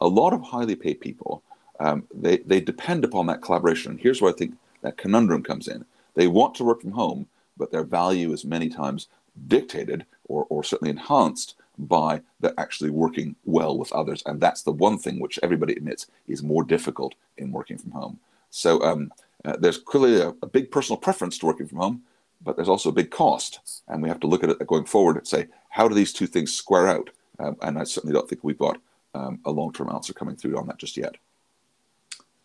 A 0.00 0.08
lot 0.08 0.32
of 0.32 0.42
highly 0.42 0.74
paid 0.74 1.00
people, 1.00 1.44
um, 1.80 2.06
they, 2.14 2.38
they 2.38 2.60
depend 2.60 3.04
upon 3.04 3.26
that 3.26 3.42
collaboration. 3.42 3.92
And 3.92 4.00
here's 4.00 4.22
where 4.22 4.32
I 4.32 4.36
think 4.36 4.54
that 4.82 4.96
conundrum 4.96 5.42
comes 5.42 5.66
in. 5.66 5.84
They 6.14 6.28
want 6.28 6.54
to 6.56 6.64
work 6.64 6.82
from 6.82 6.92
home, 6.92 7.26
but 7.56 7.72
their 7.72 7.84
value 7.84 8.32
is 8.32 8.44
many 8.44 8.68
times 8.68 9.08
dictated 9.48 10.04
or, 10.28 10.46
or 10.48 10.62
certainly 10.62 10.90
enhanced 10.90 11.54
by 11.78 12.20
the 12.40 12.54
actually 12.58 12.90
working 12.90 13.34
well 13.44 13.78
with 13.78 13.92
others. 13.92 14.22
And 14.26 14.40
that's 14.40 14.62
the 14.62 14.72
one 14.72 14.98
thing 14.98 15.18
which 15.18 15.38
everybody 15.42 15.74
admits 15.74 16.06
is 16.28 16.42
more 16.42 16.62
difficult 16.62 17.14
in 17.38 17.52
working 17.52 17.78
from 17.78 17.92
home. 17.92 18.20
So 18.50 18.82
um, 18.82 19.12
uh, 19.44 19.56
there's 19.58 19.78
clearly 19.78 20.20
a, 20.20 20.34
a, 20.42 20.46
big 20.46 20.70
personal 20.70 20.98
preference 20.98 21.38
to 21.38 21.46
working 21.46 21.68
from 21.68 21.78
home, 21.78 22.02
but 22.42 22.56
there's 22.56 22.68
also 22.68 22.90
a 22.90 22.92
big 22.92 23.10
cost. 23.10 23.82
And 23.88 24.02
we 24.02 24.08
have 24.08 24.20
to 24.20 24.26
look 24.26 24.44
at 24.44 24.50
it 24.50 24.66
going 24.66 24.84
forward 24.84 25.16
and 25.16 25.26
say, 25.26 25.46
how 25.70 25.88
do 25.88 25.94
these 25.94 26.12
two 26.12 26.26
things 26.26 26.52
square 26.52 26.88
out? 26.88 27.10
Um, 27.38 27.56
and 27.62 27.78
I 27.78 27.84
certainly 27.84 28.12
don't 28.12 28.28
think 28.28 28.44
we've 28.44 28.58
got 28.58 28.78
um, 29.14 29.40
a 29.46 29.50
long 29.50 29.72
term 29.72 29.88
answer 29.90 30.12
coming 30.12 30.36
through 30.36 30.58
on 30.58 30.66
that 30.66 30.78
just 30.78 30.96
yet. 30.96 31.16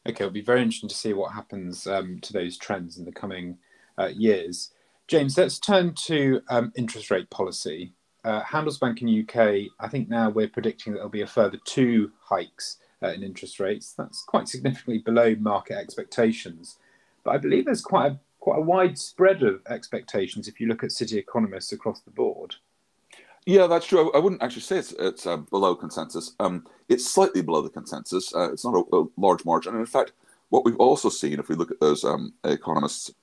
Okay, 0.07 0.23
it'll 0.23 0.29
be 0.29 0.41
very 0.41 0.61
interesting 0.61 0.89
to 0.89 0.95
see 0.95 1.13
what 1.13 1.33
happens 1.33 1.87
um, 1.87 2.19
to 2.21 2.33
those 2.33 2.57
trends 2.57 2.97
in 2.97 3.05
the 3.05 3.11
coming 3.11 3.57
uh, 3.97 4.07
years. 4.07 4.71
James, 5.07 5.37
let's 5.37 5.59
turn 5.59 5.93
to 5.93 6.41
um, 6.49 6.71
interest 6.75 7.11
rate 7.11 7.29
policy 7.29 7.93
uh, 8.25 8.41
Handelsbanken 8.43 9.21
UK, 9.21 9.71
I 9.79 9.87
think 9.87 10.09
now 10.09 10.29
we're 10.29 10.49
predicting 10.49 10.93
that 10.93 10.97
there'll 10.97 11.09
be 11.09 11.21
a 11.21 11.27
further 11.27 11.59
two 11.63 12.11
hikes 12.19 12.77
uh, 13.03 13.09
in 13.09 13.21
interest 13.21 13.59
rates. 13.59 13.93
That's 13.95 14.23
quite 14.23 14.47
significantly 14.47 14.97
below 14.97 15.35
market 15.35 15.77
expectations. 15.77 16.79
But 17.23 17.35
I 17.35 17.37
believe 17.37 17.65
there's 17.65 17.83
quite 17.83 18.11
a 18.11 18.19
quite 18.39 18.57
a 18.59 18.61
wide 18.61 18.97
spread 18.97 19.41
of 19.41 19.61
expectations 19.69 20.47
if 20.47 20.59
you 20.59 20.67
look 20.67 20.83
at 20.83 20.91
city 20.91 21.17
economists 21.17 21.71
across 21.71 22.01
the 22.01 22.11
board. 22.11 22.55
Yeah, 23.45 23.67
that's 23.67 23.85
true. 23.85 24.11
I, 24.13 24.19
wouldn't 24.19 24.41
actually 24.41 24.63
say 24.63 24.79
it's, 24.79 24.91
it's 24.93 25.27
uh, 25.27 25.37
below 25.37 25.75
consensus. 25.75 26.33
Um, 26.39 26.65
it's 26.89 27.09
slightly 27.09 27.43
below 27.43 27.61
the 27.61 27.69
consensus. 27.69 28.33
Uh, 28.33 28.51
it's 28.51 28.65
not 28.65 28.73
a, 28.73 28.95
a, 28.95 29.05
large 29.17 29.45
margin. 29.45 29.73
And 29.73 29.81
in 29.81 29.85
fact, 29.85 30.13
what 30.49 30.65
we've 30.65 30.77
also 30.77 31.09
seen, 31.09 31.39
if 31.39 31.47
we 31.47 31.55
look 31.55 31.69
at 31.69 31.79
those 31.79 32.03
um, 32.03 32.33
economists' 32.43 33.13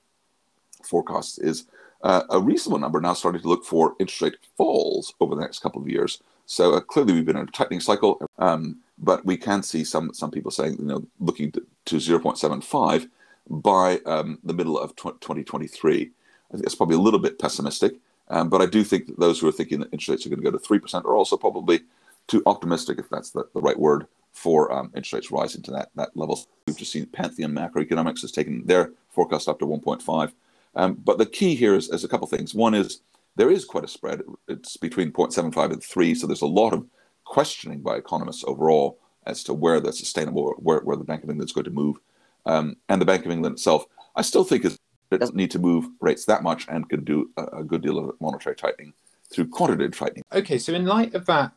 forecasts, 0.84 1.38
is 1.38 1.64
uh, 2.02 2.22
a 2.30 2.40
reasonable 2.40 2.78
number 2.78 3.00
now 3.00 3.14
starting 3.14 3.42
to 3.42 3.48
look 3.48 3.64
for 3.64 3.96
interest 3.98 4.22
rate 4.22 4.36
falls 4.56 5.12
over 5.18 5.34
the 5.34 5.40
next 5.40 5.58
couple 5.58 5.82
of 5.82 5.88
years. 5.88 6.22
So 6.46 6.74
uh, 6.74 6.80
clearly, 6.80 7.14
we've 7.14 7.26
been 7.26 7.36
in 7.36 7.48
a 7.48 7.50
tightening 7.50 7.80
cycle, 7.80 8.24
um, 8.38 8.78
but 8.98 9.24
we 9.24 9.36
can 9.36 9.62
see 9.62 9.82
some 9.82 10.14
some 10.14 10.30
people 10.30 10.50
saying, 10.50 10.76
you 10.78 10.84
know, 10.84 11.04
looking 11.18 11.50
to, 11.52 11.66
to 11.86 11.96
0.75. 11.96 13.08
by 13.48 13.98
um, 14.06 14.38
the 14.44 14.54
middle 14.54 14.78
of 14.78 14.94
2023. 14.96 16.00
I 16.00 16.52
think 16.52 16.64
that's 16.64 16.74
probably 16.74 16.96
a 16.96 17.00
little 17.00 17.20
bit 17.20 17.38
pessimistic, 17.38 17.94
um, 18.28 18.48
but 18.48 18.62
I 18.62 18.66
do 18.66 18.84
think 18.84 19.06
that 19.06 19.18
those 19.18 19.40
who 19.40 19.48
are 19.48 19.52
thinking 19.52 19.80
that 19.80 19.92
interest 19.92 20.08
rates 20.08 20.26
are 20.26 20.30
going 20.30 20.42
to 20.42 20.50
go 20.50 20.56
to 20.56 20.80
3% 20.80 21.04
are 21.04 21.16
also 21.16 21.36
probably 21.36 21.80
too 22.28 22.42
optimistic, 22.46 22.98
if 22.98 23.08
that's 23.10 23.30
the, 23.30 23.44
the 23.54 23.60
right 23.60 23.78
word, 23.78 24.06
for 24.32 24.72
um, 24.72 24.86
interest 24.94 25.12
rates 25.12 25.30
rising 25.30 25.62
to 25.62 25.70
that, 25.72 25.90
that 25.94 26.16
level. 26.16 26.40
We've 26.66 26.76
just 26.76 26.92
seen 26.92 27.06
Pantheon 27.06 27.52
Macroeconomics 27.52 28.22
has 28.22 28.32
taken 28.32 28.66
their 28.66 28.92
forecast 29.10 29.48
up 29.48 29.58
to 29.58 29.66
1.5. 29.66 30.32
Um, 30.74 30.94
but 30.94 31.18
the 31.18 31.26
key 31.26 31.54
here 31.54 31.74
is, 31.74 31.90
is 31.90 32.04
a 32.04 32.08
couple 32.08 32.24
of 32.24 32.30
things. 32.30 32.54
One 32.54 32.74
is 32.74 33.00
there 33.36 33.50
is 33.50 33.64
quite 33.64 33.84
a 33.84 33.88
spread. 33.88 34.22
It's 34.48 34.76
between 34.76 35.12
0.75 35.12 35.72
and 35.72 35.82
3, 35.82 36.14
so 36.14 36.26
there's 36.26 36.42
a 36.42 36.46
lot 36.46 36.72
of 36.72 36.86
questioning 37.24 37.80
by 37.80 37.96
economists 37.96 38.44
overall 38.46 38.98
as 39.26 39.44
to 39.44 39.54
where 39.54 39.80
the 39.80 39.92
sustainable, 39.92 40.54
where, 40.58 40.80
where 40.80 40.96
the 40.96 41.04
Bank 41.04 41.22
of 41.22 41.30
England 41.30 41.48
is 41.48 41.54
going 41.54 41.64
to 41.64 41.70
move. 41.70 41.96
Um, 42.44 42.76
and 42.88 43.00
the 43.00 43.06
Bank 43.06 43.24
of 43.24 43.30
England 43.30 43.54
itself, 43.54 43.86
I 44.16 44.22
still 44.22 44.44
think 44.44 44.64
is, 44.64 44.78
it 45.14 45.18
doesn't 45.18 45.36
need 45.36 45.50
to 45.52 45.58
move 45.58 45.86
rates 46.00 46.24
that 46.26 46.42
much 46.42 46.66
and 46.68 46.88
can 46.88 47.04
do 47.04 47.30
a, 47.36 47.44
a 47.58 47.64
good 47.64 47.82
deal 47.82 47.98
of 47.98 48.20
monetary 48.20 48.56
tightening 48.56 48.92
through 49.32 49.48
quantitative 49.48 49.96
tightening. 49.96 50.24
Okay, 50.32 50.58
so 50.58 50.72
in 50.72 50.84
light 50.84 51.14
of 51.14 51.26
that 51.26 51.52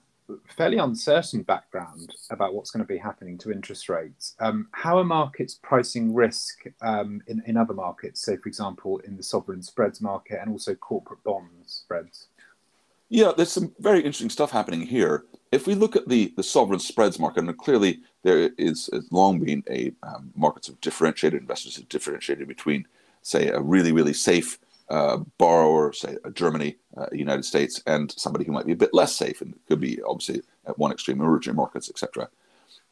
fairly 0.48 0.78
uncertain 0.78 1.44
background 1.44 2.16
about 2.32 2.54
what's 2.54 2.72
going 2.72 2.84
to 2.84 2.88
be 2.88 2.98
happening 2.98 3.38
to 3.38 3.52
interest 3.52 3.90
rates, 3.90 4.36
um, 4.40 4.68
how 4.72 4.98
are 4.98 5.04
markets 5.04 5.60
pricing 5.62 6.14
risk 6.14 6.64
um, 6.82 7.22
in, 7.28 7.44
in 7.46 7.58
other 7.58 7.74
markets? 7.74 8.22
So, 8.22 8.38
for 8.38 8.48
example, 8.48 9.00
in 9.00 9.18
the 9.18 9.24
sovereign 9.24 9.62
spreads 9.62 10.02
market 10.02 10.40
and 10.42 10.50
also 10.50 10.74
corporate 10.76 11.24
bond 11.24 11.50
spreads? 11.66 12.28
Yeah, 13.10 13.34
there's 13.38 13.52
some 13.52 13.74
very 13.80 14.00
interesting 14.00 14.32
stuff 14.32 14.52
happening 14.52 14.82
here. 14.82 15.26
If 15.52 15.68
we 15.68 15.76
look 15.76 15.96
at 15.96 16.10
the, 16.10 16.34
the 16.36 16.44
sovereign 16.44 16.80
spreads 16.80 17.20
market, 17.20 17.44
and 17.44 17.58
clearly 17.58 18.00
there 18.24 18.50
is 18.58 18.90
has 18.92 19.12
long 19.12 19.40
been 19.40 19.64
a 19.70 19.94
um, 20.02 20.32
markets 20.36 20.70
of 20.70 20.82
differentiated 20.82 21.40
investors 21.40 21.76
have 21.76 21.88
differentiated 21.88 22.48
between, 22.48 22.88
say, 23.26 23.50
a 23.50 23.60
really 23.60 23.92
really 23.92 24.14
safe 24.14 24.60
uh, 24.90 25.18
borrower, 25.38 25.92
say 25.94 26.16
Germany, 26.34 26.76
uh, 26.96 27.08
United 27.12 27.44
States, 27.44 27.82
and 27.88 28.12
somebody 28.12 28.46
who 28.46 28.52
might 28.52 28.68
be 28.68 28.72
a 28.72 28.78
bit 28.78 28.94
less 28.94 29.16
safe 29.16 29.42
and 29.42 29.56
could 29.68 29.80
be 29.80 30.02
obviously 30.04 30.42
at 30.68 30.78
one 30.78 30.92
extreme 30.92 31.20
emerging 31.20 31.56
markets, 31.56 31.90
etc. 31.90 32.30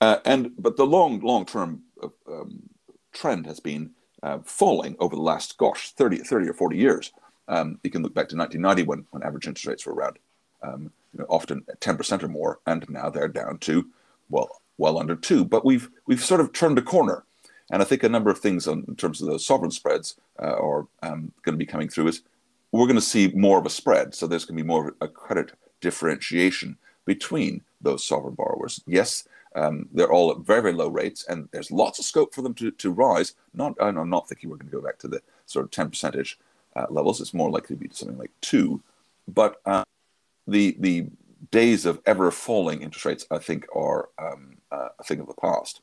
Uh, 0.02 0.18
and 0.26 0.52
but 0.58 0.76
the 0.76 0.86
long 0.86 1.20
long 1.22 1.46
term 1.46 1.84
um, 2.28 2.64
trend 3.12 3.46
has 3.46 3.60
been 3.60 3.92
uh, 4.24 4.40
falling 4.44 4.96
over 5.00 5.16
the 5.16 5.22
last 5.22 5.58
gosh 5.58 5.92
30, 5.92 6.18
30 6.18 6.50
or 6.50 6.54
40 6.54 6.78
years. 6.78 7.12
Um, 7.48 7.80
you 7.84 7.92
can 7.92 8.02
look 8.02 8.14
back 8.14 8.30
to 8.30 8.38
1990 8.38 8.84
when, 8.84 9.06
when 9.12 9.22
average 9.22 9.48
interest 9.48 9.68
rates 9.68 9.86
were 9.86 9.94
around 9.94 10.18
um, 10.64 10.92
you 11.14 11.20
know, 11.20 11.26
often 11.30 11.64
10% 11.80 12.24
or 12.24 12.28
more, 12.28 12.60
and 12.66 12.90
now 12.90 13.10
they're 13.10 13.28
down 13.28 13.60
to 13.60 13.88
well 14.30 14.50
well 14.78 14.98
under 14.98 15.16
two. 15.16 15.46
But 15.46 15.66
we've 15.66 15.90
we've 16.08 16.24
sort 16.24 16.42
of 16.42 16.54
turned 16.54 16.78
a 16.78 16.82
corner 16.82 17.26
and 17.72 17.82
I 17.82 17.86
think 17.86 18.04
a 18.04 18.10
number 18.10 18.30
of 18.30 18.40
things 18.40 18.68
on, 18.68 18.84
in 18.88 18.96
terms 18.96 19.22
of 19.22 19.28
those 19.28 19.46
sovereign 19.46 19.72
spreads 19.72 20.16
uh, 20.42 20.56
are 20.56 20.88
um, 21.02 21.32
going 21.44 21.54
to 21.54 21.58
be 21.58 21.66
coming 21.66 21.90
through 21.90 22.08
is 22.08 22.22
we're 22.72 22.88
going 22.88 22.96
to 22.96 23.02
see 23.02 23.32
more 23.36 23.60
of 23.60 23.66
a 23.66 23.70
spread. 23.70 24.16
So 24.16 24.28
there's 24.28 24.46
going 24.46 24.58
to 24.58 24.64
be 24.64 24.68
more 24.68 24.90
of 24.90 24.96
a 25.02 25.08
credit 25.08 25.52
differentiation 25.82 26.78
between 27.06 27.62
those 27.82 28.04
sovereign 28.04 28.34
borrowers. 28.34 28.82
Yes, 28.88 29.28
um, 29.56 29.88
they're 29.94 30.12
all 30.12 30.32
at 30.32 30.40
very, 30.40 30.62
very 30.62 30.74
low 30.74 30.88
rates, 30.88 31.26
and 31.28 31.48
there's 31.52 31.72
lots 31.72 32.00
of 32.00 32.06
scope 32.06 32.34
for 32.34 32.42
them 32.42 32.54
to, 32.56 32.72
to 32.72 32.92
rise. 32.92 33.36
Not, 33.54 33.76
I'm 33.80 34.10
not 34.10 34.28
thinking 34.28 34.50
we're 34.50 34.58
going 34.58 34.72
to 34.72 34.78
go 34.78 34.82
back 34.82 34.98
to 35.00 35.08
the 35.08 35.22
sort 35.46 35.66
of 35.66 35.72
10 35.72 35.90
percentage 35.90 36.40
uh, 36.76 36.88
levels. 36.90 37.22
It's 37.22 37.34
more 37.34 37.52
likely 37.52 37.76
to 37.76 37.82
be 37.82 37.90
something 37.92 38.18
like 38.18 38.32
two. 38.42 38.82
But 39.28 39.62
uh, 39.66 39.84
the 40.48 40.76
the 40.80 41.08
days 41.52 41.86
of 41.86 42.02
ever 42.06 42.32
falling 42.32 42.82
interest 42.82 43.06
rates, 43.06 43.26
I 43.30 43.38
think, 43.38 43.66
are 43.76 44.10
um, 44.18 44.58
uh, 44.72 44.90
a 45.00 45.04
thing 45.04 45.20
of 45.20 45.28
the 45.28 45.34
past. 45.34 45.82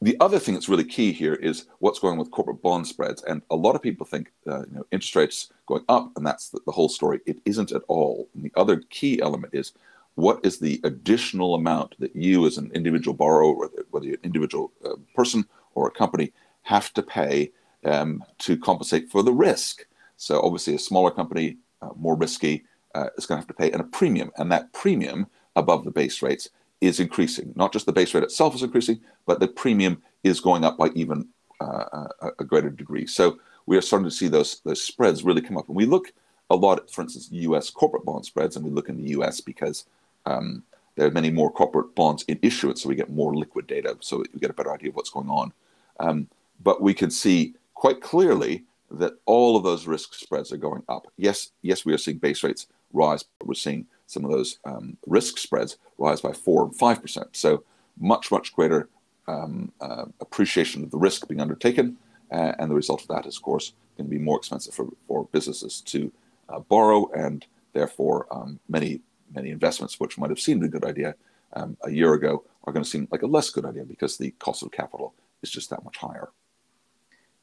The 0.00 0.16
other 0.20 0.38
thing 0.38 0.54
that's 0.54 0.68
really 0.68 0.84
key 0.84 1.12
here 1.12 1.34
is 1.34 1.66
what's 1.80 1.98
going 1.98 2.12
on 2.12 2.18
with 2.18 2.30
corporate 2.30 2.62
bond 2.62 2.86
spreads. 2.86 3.22
And 3.24 3.42
a 3.50 3.56
lot 3.56 3.74
of 3.74 3.82
people 3.82 4.06
think 4.06 4.32
uh, 4.46 4.60
you 4.60 4.76
know, 4.76 4.86
interest 4.92 5.16
rates 5.16 5.52
going 5.66 5.84
up, 5.88 6.12
and 6.16 6.24
that's 6.24 6.50
the, 6.50 6.60
the 6.66 6.72
whole 6.72 6.88
story. 6.88 7.20
It 7.26 7.38
isn't 7.44 7.72
at 7.72 7.82
all. 7.88 8.28
And 8.34 8.44
the 8.44 8.52
other 8.56 8.76
key 8.90 9.20
element 9.20 9.54
is 9.54 9.72
what 10.14 10.40
is 10.44 10.58
the 10.58 10.80
additional 10.84 11.54
amount 11.54 11.96
that 11.98 12.14
you, 12.14 12.46
as 12.46 12.58
an 12.58 12.70
individual 12.74 13.14
borrower, 13.14 13.68
whether 13.90 14.06
you're 14.06 14.16
an 14.16 14.24
individual 14.24 14.72
uh, 14.84 14.94
person 15.14 15.44
or 15.74 15.88
a 15.88 15.92
company, 15.92 16.32
have 16.62 16.92
to 16.94 17.02
pay 17.02 17.50
um, 17.84 18.22
to 18.38 18.56
compensate 18.56 19.10
for 19.10 19.22
the 19.22 19.32
risk. 19.32 19.86
So 20.16 20.40
obviously, 20.40 20.74
a 20.74 20.78
smaller 20.78 21.10
company, 21.10 21.58
uh, 21.82 21.90
more 21.96 22.16
risky, 22.16 22.64
uh, 22.94 23.08
is 23.16 23.26
going 23.26 23.40
to 23.40 23.42
have 23.42 23.48
to 23.48 23.54
pay 23.54 23.70
and 23.70 23.80
a 23.80 23.84
premium, 23.84 24.30
and 24.36 24.50
that 24.52 24.72
premium 24.72 25.26
above 25.56 25.84
the 25.84 25.90
base 25.90 26.22
rates 26.22 26.50
is 26.80 27.00
increasing. 27.00 27.52
Not 27.56 27.72
just 27.72 27.86
the 27.86 27.92
base 27.92 28.14
rate 28.14 28.24
itself 28.24 28.54
is 28.54 28.62
increasing, 28.62 29.00
but 29.26 29.40
the 29.40 29.48
premium 29.48 30.02
is 30.22 30.40
going 30.40 30.64
up 30.64 30.78
by 30.78 30.88
even 30.94 31.28
uh, 31.60 32.08
a, 32.22 32.28
a, 32.38 32.44
greater 32.44 32.70
degree. 32.70 33.06
So 33.06 33.38
we 33.66 33.76
are 33.76 33.80
starting 33.82 34.08
to 34.08 34.14
see 34.14 34.28
those 34.28 34.60
those 34.60 34.80
spreads 34.80 35.24
really 35.24 35.40
come 35.40 35.56
up. 35.56 35.66
And 35.66 35.76
we 35.76 35.86
look 35.86 36.12
a 36.50 36.56
lot 36.56 36.78
at, 36.78 36.90
for 36.90 37.02
instance, 37.02 37.28
U.S. 37.32 37.68
corporate 37.70 38.04
bond 38.04 38.24
spreads, 38.24 38.56
and 38.56 38.64
we 38.64 38.70
look 38.70 38.88
in 38.88 38.96
the 38.96 39.10
U.S. 39.10 39.40
because 39.40 39.86
um, 40.24 40.62
there 40.94 41.06
are 41.06 41.10
many 41.10 41.30
more 41.30 41.50
corporate 41.50 41.94
bonds 41.94 42.24
in 42.28 42.38
issuance, 42.42 42.82
so 42.82 42.88
we 42.88 42.94
get 42.94 43.10
more 43.10 43.34
liquid 43.34 43.66
data, 43.66 43.96
so 44.00 44.24
we 44.32 44.40
get 44.40 44.50
a 44.50 44.54
better 44.54 44.72
idea 44.72 44.90
of 44.90 44.96
what's 44.96 45.10
going 45.10 45.28
on. 45.28 45.52
Um, 46.00 46.28
but 46.62 46.80
we 46.80 46.94
can 46.94 47.10
see 47.10 47.54
quite 47.74 48.00
clearly 48.00 48.64
that 48.90 49.14
all 49.26 49.56
of 49.56 49.64
those 49.64 49.86
risk 49.86 50.14
spreads 50.14 50.52
are 50.52 50.56
going 50.56 50.82
up. 50.88 51.08
Yes, 51.16 51.50
yes, 51.62 51.84
we 51.84 51.92
are 51.92 51.98
seeing 51.98 52.18
base 52.18 52.42
rates 52.42 52.66
rise, 52.92 53.24
we're 53.44 53.54
seeing 53.54 53.86
some 54.06 54.24
of 54.24 54.30
those 54.30 54.58
um, 54.64 54.96
risk 55.06 55.38
spreads 55.38 55.76
rise 55.98 56.20
by 56.20 56.32
four 56.32 56.64
and 56.64 56.74
five 56.74 57.00
percent. 57.02 57.36
So 57.36 57.64
much 57.98 58.30
much 58.30 58.54
greater 58.54 58.88
um, 59.26 59.72
uh, 59.80 60.06
appreciation 60.20 60.82
of 60.84 60.90
the 60.90 60.98
risk 60.98 61.28
being 61.28 61.40
undertaken, 61.40 61.96
uh, 62.32 62.52
and 62.58 62.70
the 62.70 62.74
result 62.74 63.02
of 63.02 63.08
that 63.08 63.26
is, 63.26 63.36
of 63.36 63.42
course, 63.42 63.72
going 63.96 64.08
to 64.08 64.16
be 64.16 64.22
more 64.22 64.38
expensive 64.38 64.74
for, 64.74 64.88
for 65.06 65.28
businesses 65.32 65.80
to 65.82 66.12
uh, 66.48 66.60
borrow, 66.60 67.10
and 67.12 67.46
therefore 67.72 68.26
um, 68.30 68.58
many 68.68 69.00
many 69.34 69.50
investments 69.50 70.00
which 70.00 70.16
might 70.16 70.30
have 70.30 70.40
seemed 70.40 70.64
a 70.64 70.68
good 70.68 70.84
idea 70.84 71.14
um, 71.52 71.76
a 71.84 71.90
year 71.90 72.14
ago 72.14 72.44
are 72.64 72.72
going 72.72 72.82
to 72.82 72.88
seem 72.88 73.08
like 73.10 73.22
a 73.22 73.26
less 73.26 73.50
good 73.50 73.66
idea 73.66 73.84
because 73.84 74.16
the 74.16 74.30
cost 74.38 74.62
of 74.62 74.70
capital 74.70 75.14
is 75.42 75.50
just 75.50 75.70
that 75.70 75.84
much 75.84 75.98
higher. 75.98 76.30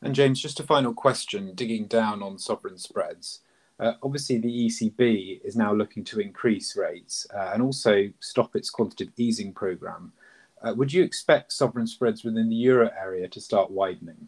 And 0.02 0.14
James, 0.14 0.40
just 0.40 0.60
a 0.60 0.64
final 0.64 0.94
question, 0.94 1.54
digging 1.56 1.88
down 1.88 2.22
on 2.22 2.38
sovereign 2.38 2.78
spreads. 2.78 3.42
Uh, 3.80 3.94
obviously, 4.04 4.38
the 4.38 4.68
ECB 4.68 5.42
is 5.44 5.56
now 5.56 5.74
looking 5.74 6.04
to 6.06 6.20
increase 6.20 6.78
rates 6.78 7.28
uh, 7.36 7.52
and 7.54 7.62
also 7.62 8.10
stop 8.20 8.56
its 8.56 8.70
quantitative 8.70 9.14
easing 9.18 9.54
program. 9.54 10.14
Uh, 10.62 10.74
would 10.74 10.92
you 10.94 11.04
expect 11.04 11.52
sovereign 11.52 11.86
spreads 11.86 12.24
within 12.24 12.50
the 12.50 12.56
euro 12.56 12.90
area 12.98 13.28
to 13.28 13.42
start 13.42 13.70
widening? 13.70 14.28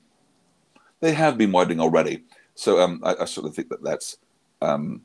They 1.00 1.13
have 1.13 1.38
been 1.38 1.51
widening 1.51 1.80
already. 1.80 2.24
So 2.56 2.82
um, 2.82 3.01
I, 3.04 3.16
I, 3.22 3.25
sort 3.25 3.48
of 3.48 3.56
think 3.56 3.70
that 3.70 3.84
that's 3.84 4.18
um, 4.62 5.01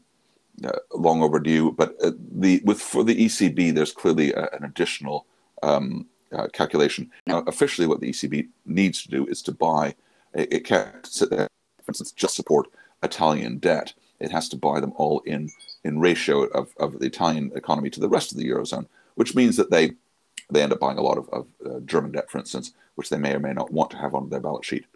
uh, 0.65 0.79
long 0.93 1.23
overdue. 1.23 1.73
But 1.73 1.95
uh, 2.03 2.13
the 2.33 2.63
with 2.65 2.81
for 2.81 3.05
the 3.05 3.27
ECB, 3.27 3.75
there's 3.75 3.93
clearly 3.93 4.33
a, 4.33 4.49
an 4.53 4.65
additional 4.65 5.27
um, 5.63 6.07
uh, 6.33 6.49
calculation. 6.49 7.11
Now, 7.27 7.41
officially, 7.47 7.87
what 7.87 8.01
the 8.01 8.11
ECB 8.11 8.49
needs 8.67 9.03
to 9.03 9.09
do 9.09 9.27
is 9.27 9.43
to 9.43 9.53
buy. 9.53 9.95
It, 10.35 10.53
it 10.53 10.65
can't 10.65 11.07
sit 11.07 11.31
there, 11.31 11.49
for 11.85 11.91
instance, 11.91 12.11
just 12.11 12.35
support 12.35 12.69
Italian 13.03 13.59
debt 13.59 13.93
it 14.23 14.31
has 14.31 14.49
to 14.51 14.57
buy 14.57 14.81
them 14.81 14.93
all 14.97 15.21
in 15.21 15.51
in 15.85 15.99
ratio 15.99 16.45
of, 16.45 16.73
of 16.79 16.99
the 16.99 17.07
Italian 17.07 17.51
economy 17.55 17.91
to 17.91 18.01
the 18.01 18.09
rest 18.09 18.31
of 18.33 18.39
the 18.39 18.49
eurozone, 18.49 18.87
which 19.17 19.35
means 19.35 19.57
that 19.57 19.71
they 19.71 19.93
they 20.51 20.63
end 20.63 20.73
up 20.73 20.81
buying 20.81 20.99
a 20.99 21.03
lot 21.03 21.19
of, 21.19 21.29
of 21.31 21.47
uh, 21.67 21.81
German 21.81 22.13
debt, 22.13 22.31
for 22.31 22.39
instance, 22.39 22.73
which 22.95 23.09
they 23.09 23.17
may 23.17 23.35
or 23.35 23.41
may 23.41 23.53
not 23.53 23.73
want 23.73 23.91
to 23.91 23.97
have 23.97 24.15
on 24.15 24.29
their 24.29 24.41
balance 24.41 24.67
sheet. 24.67 24.87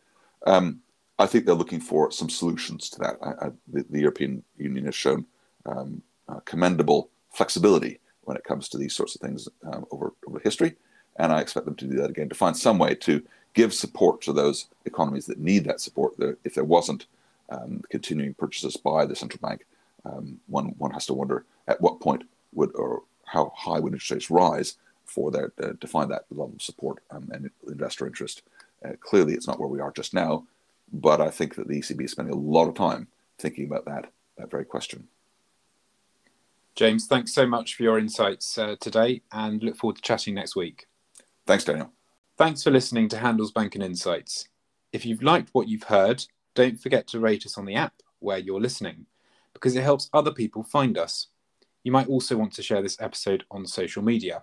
Um, 0.46 0.80
I 1.18 1.26
think 1.26 1.44
they're 1.44 1.54
looking 1.54 1.80
for 1.80 2.10
some 2.10 2.28
solutions 2.28 2.90
to 2.90 2.98
that. 3.00 3.16
I, 3.22 3.46
I, 3.46 3.50
the, 3.68 3.86
the, 3.88 4.00
European 4.00 4.42
Union 4.58 4.84
has 4.84 4.94
shown 4.94 5.24
um, 5.64 6.02
uh, 6.28 6.40
commendable 6.40 7.08
flexibility 7.30 8.00
when 8.22 8.36
it 8.36 8.44
comes 8.44 8.68
to 8.68 8.78
these 8.78 8.94
sorts 8.94 9.14
of 9.14 9.22
things 9.22 9.48
um, 9.72 9.86
over, 9.90 10.12
over 10.28 10.38
history, 10.40 10.76
and 11.16 11.32
I 11.32 11.40
expect 11.40 11.64
them 11.64 11.76
to 11.76 11.86
do 11.86 11.96
that 11.96 12.10
again 12.10 12.28
to 12.28 12.34
find 12.34 12.56
some 12.56 12.78
way 12.78 12.94
to 12.96 13.22
give 13.54 13.72
support 13.72 14.20
to 14.22 14.32
those 14.34 14.66
economies 14.84 15.26
that 15.26 15.38
need 15.38 15.64
that 15.64 15.80
support. 15.80 16.14
If 16.44 16.54
there 16.54 16.64
wasn't 16.64 17.06
um, 17.48 17.82
continuing 17.90 18.34
purchases 18.34 18.76
by 18.76 19.06
the 19.06 19.16
central 19.16 19.40
bank, 19.40 19.66
um, 20.04 20.38
one 20.46 20.74
one 20.78 20.92
has 20.92 21.06
to 21.06 21.14
wonder 21.14 21.44
at 21.68 21.80
what 21.80 22.00
point 22.00 22.24
would 22.52 22.70
or 22.74 23.02
how 23.24 23.52
high 23.56 23.78
would 23.78 23.92
interest 23.92 24.10
rates 24.10 24.30
rise 24.30 24.76
for 25.04 25.30
that 25.30 25.52
uh, 25.62 25.72
to 25.80 25.86
find 25.86 26.10
that 26.10 26.24
level 26.30 26.52
of 26.54 26.62
support 26.62 27.02
um, 27.10 27.28
and 27.32 27.50
investor 27.68 28.06
interest. 28.06 28.42
Uh, 28.84 28.92
clearly, 29.00 29.34
it's 29.34 29.46
not 29.46 29.58
where 29.58 29.68
we 29.68 29.80
are 29.80 29.92
just 29.92 30.14
now, 30.14 30.44
but 30.92 31.20
I 31.20 31.30
think 31.30 31.54
that 31.54 31.68
the 31.68 31.80
ECB 31.80 32.04
is 32.04 32.12
spending 32.12 32.34
a 32.34 32.38
lot 32.38 32.68
of 32.68 32.74
time 32.74 33.08
thinking 33.38 33.66
about 33.66 33.84
that 33.86 34.10
that 34.38 34.50
very 34.50 34.64
question. 34.64 35.08
James, 36.74 37.06
thanks 37.06 37.32
so 37.32 37.46
much 37.46 37.74
for 37.74 37.84
your 37.84 37.98
insights 37.98 38.58
uh, 38.58 38.76
today, 38.80 39.22
and 39.32 39.62
look 39.62 39.76
forward 39.76 39.96
to 39.96 40.02
chatting 40.02 40.34
next 40.34 40.56
week. 40.56 40.86
Thanks, 41.46 41.64
Daniel. 41.64 41.90
Thanks 42.36 42.62
for 42.62 42.70
listening 42.70 43.08
to 43.08 43.16
Handelsbanken 43.16 43.82
Insights. 43.82 44.48
If 44.92 45.06
you've 45.06 45.22
liked 45.22 45.48
what 45.52 45.68
you've 45.68 45.84
heard 45.84 46.26
don't 46.56 46.80
forget 46.80 47.06
to 47.08 47.20
rate 47.20 47.46
us 47.46 47.56
on 47.56 47.66
the 47.66 47.76
app 47.76 47.92
where 48.18 48.38
you're 48.38 48.60
listening 48.60 49.06
because 49.52 49.76
it 49.76 49.82
helps 49.82 50.10
other 50.12 50.32
people 50.32 50.64
find 50.64 50.98
us. 50.98 51.28
You 51.84 51.92
might 51.92 52.08
also 52.08 52.36
want 52.36 52.52
to 52.54 52.62
share 52.62 52.82
this 52.82 53.00
episode 53.00 53.44
on 53.50 53.66
social 53.66 54.02
media. 54.02 54.42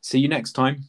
See 0.00 0.18
you 0.18 0.28
next 0.28 0.52
time. 0.52 0.88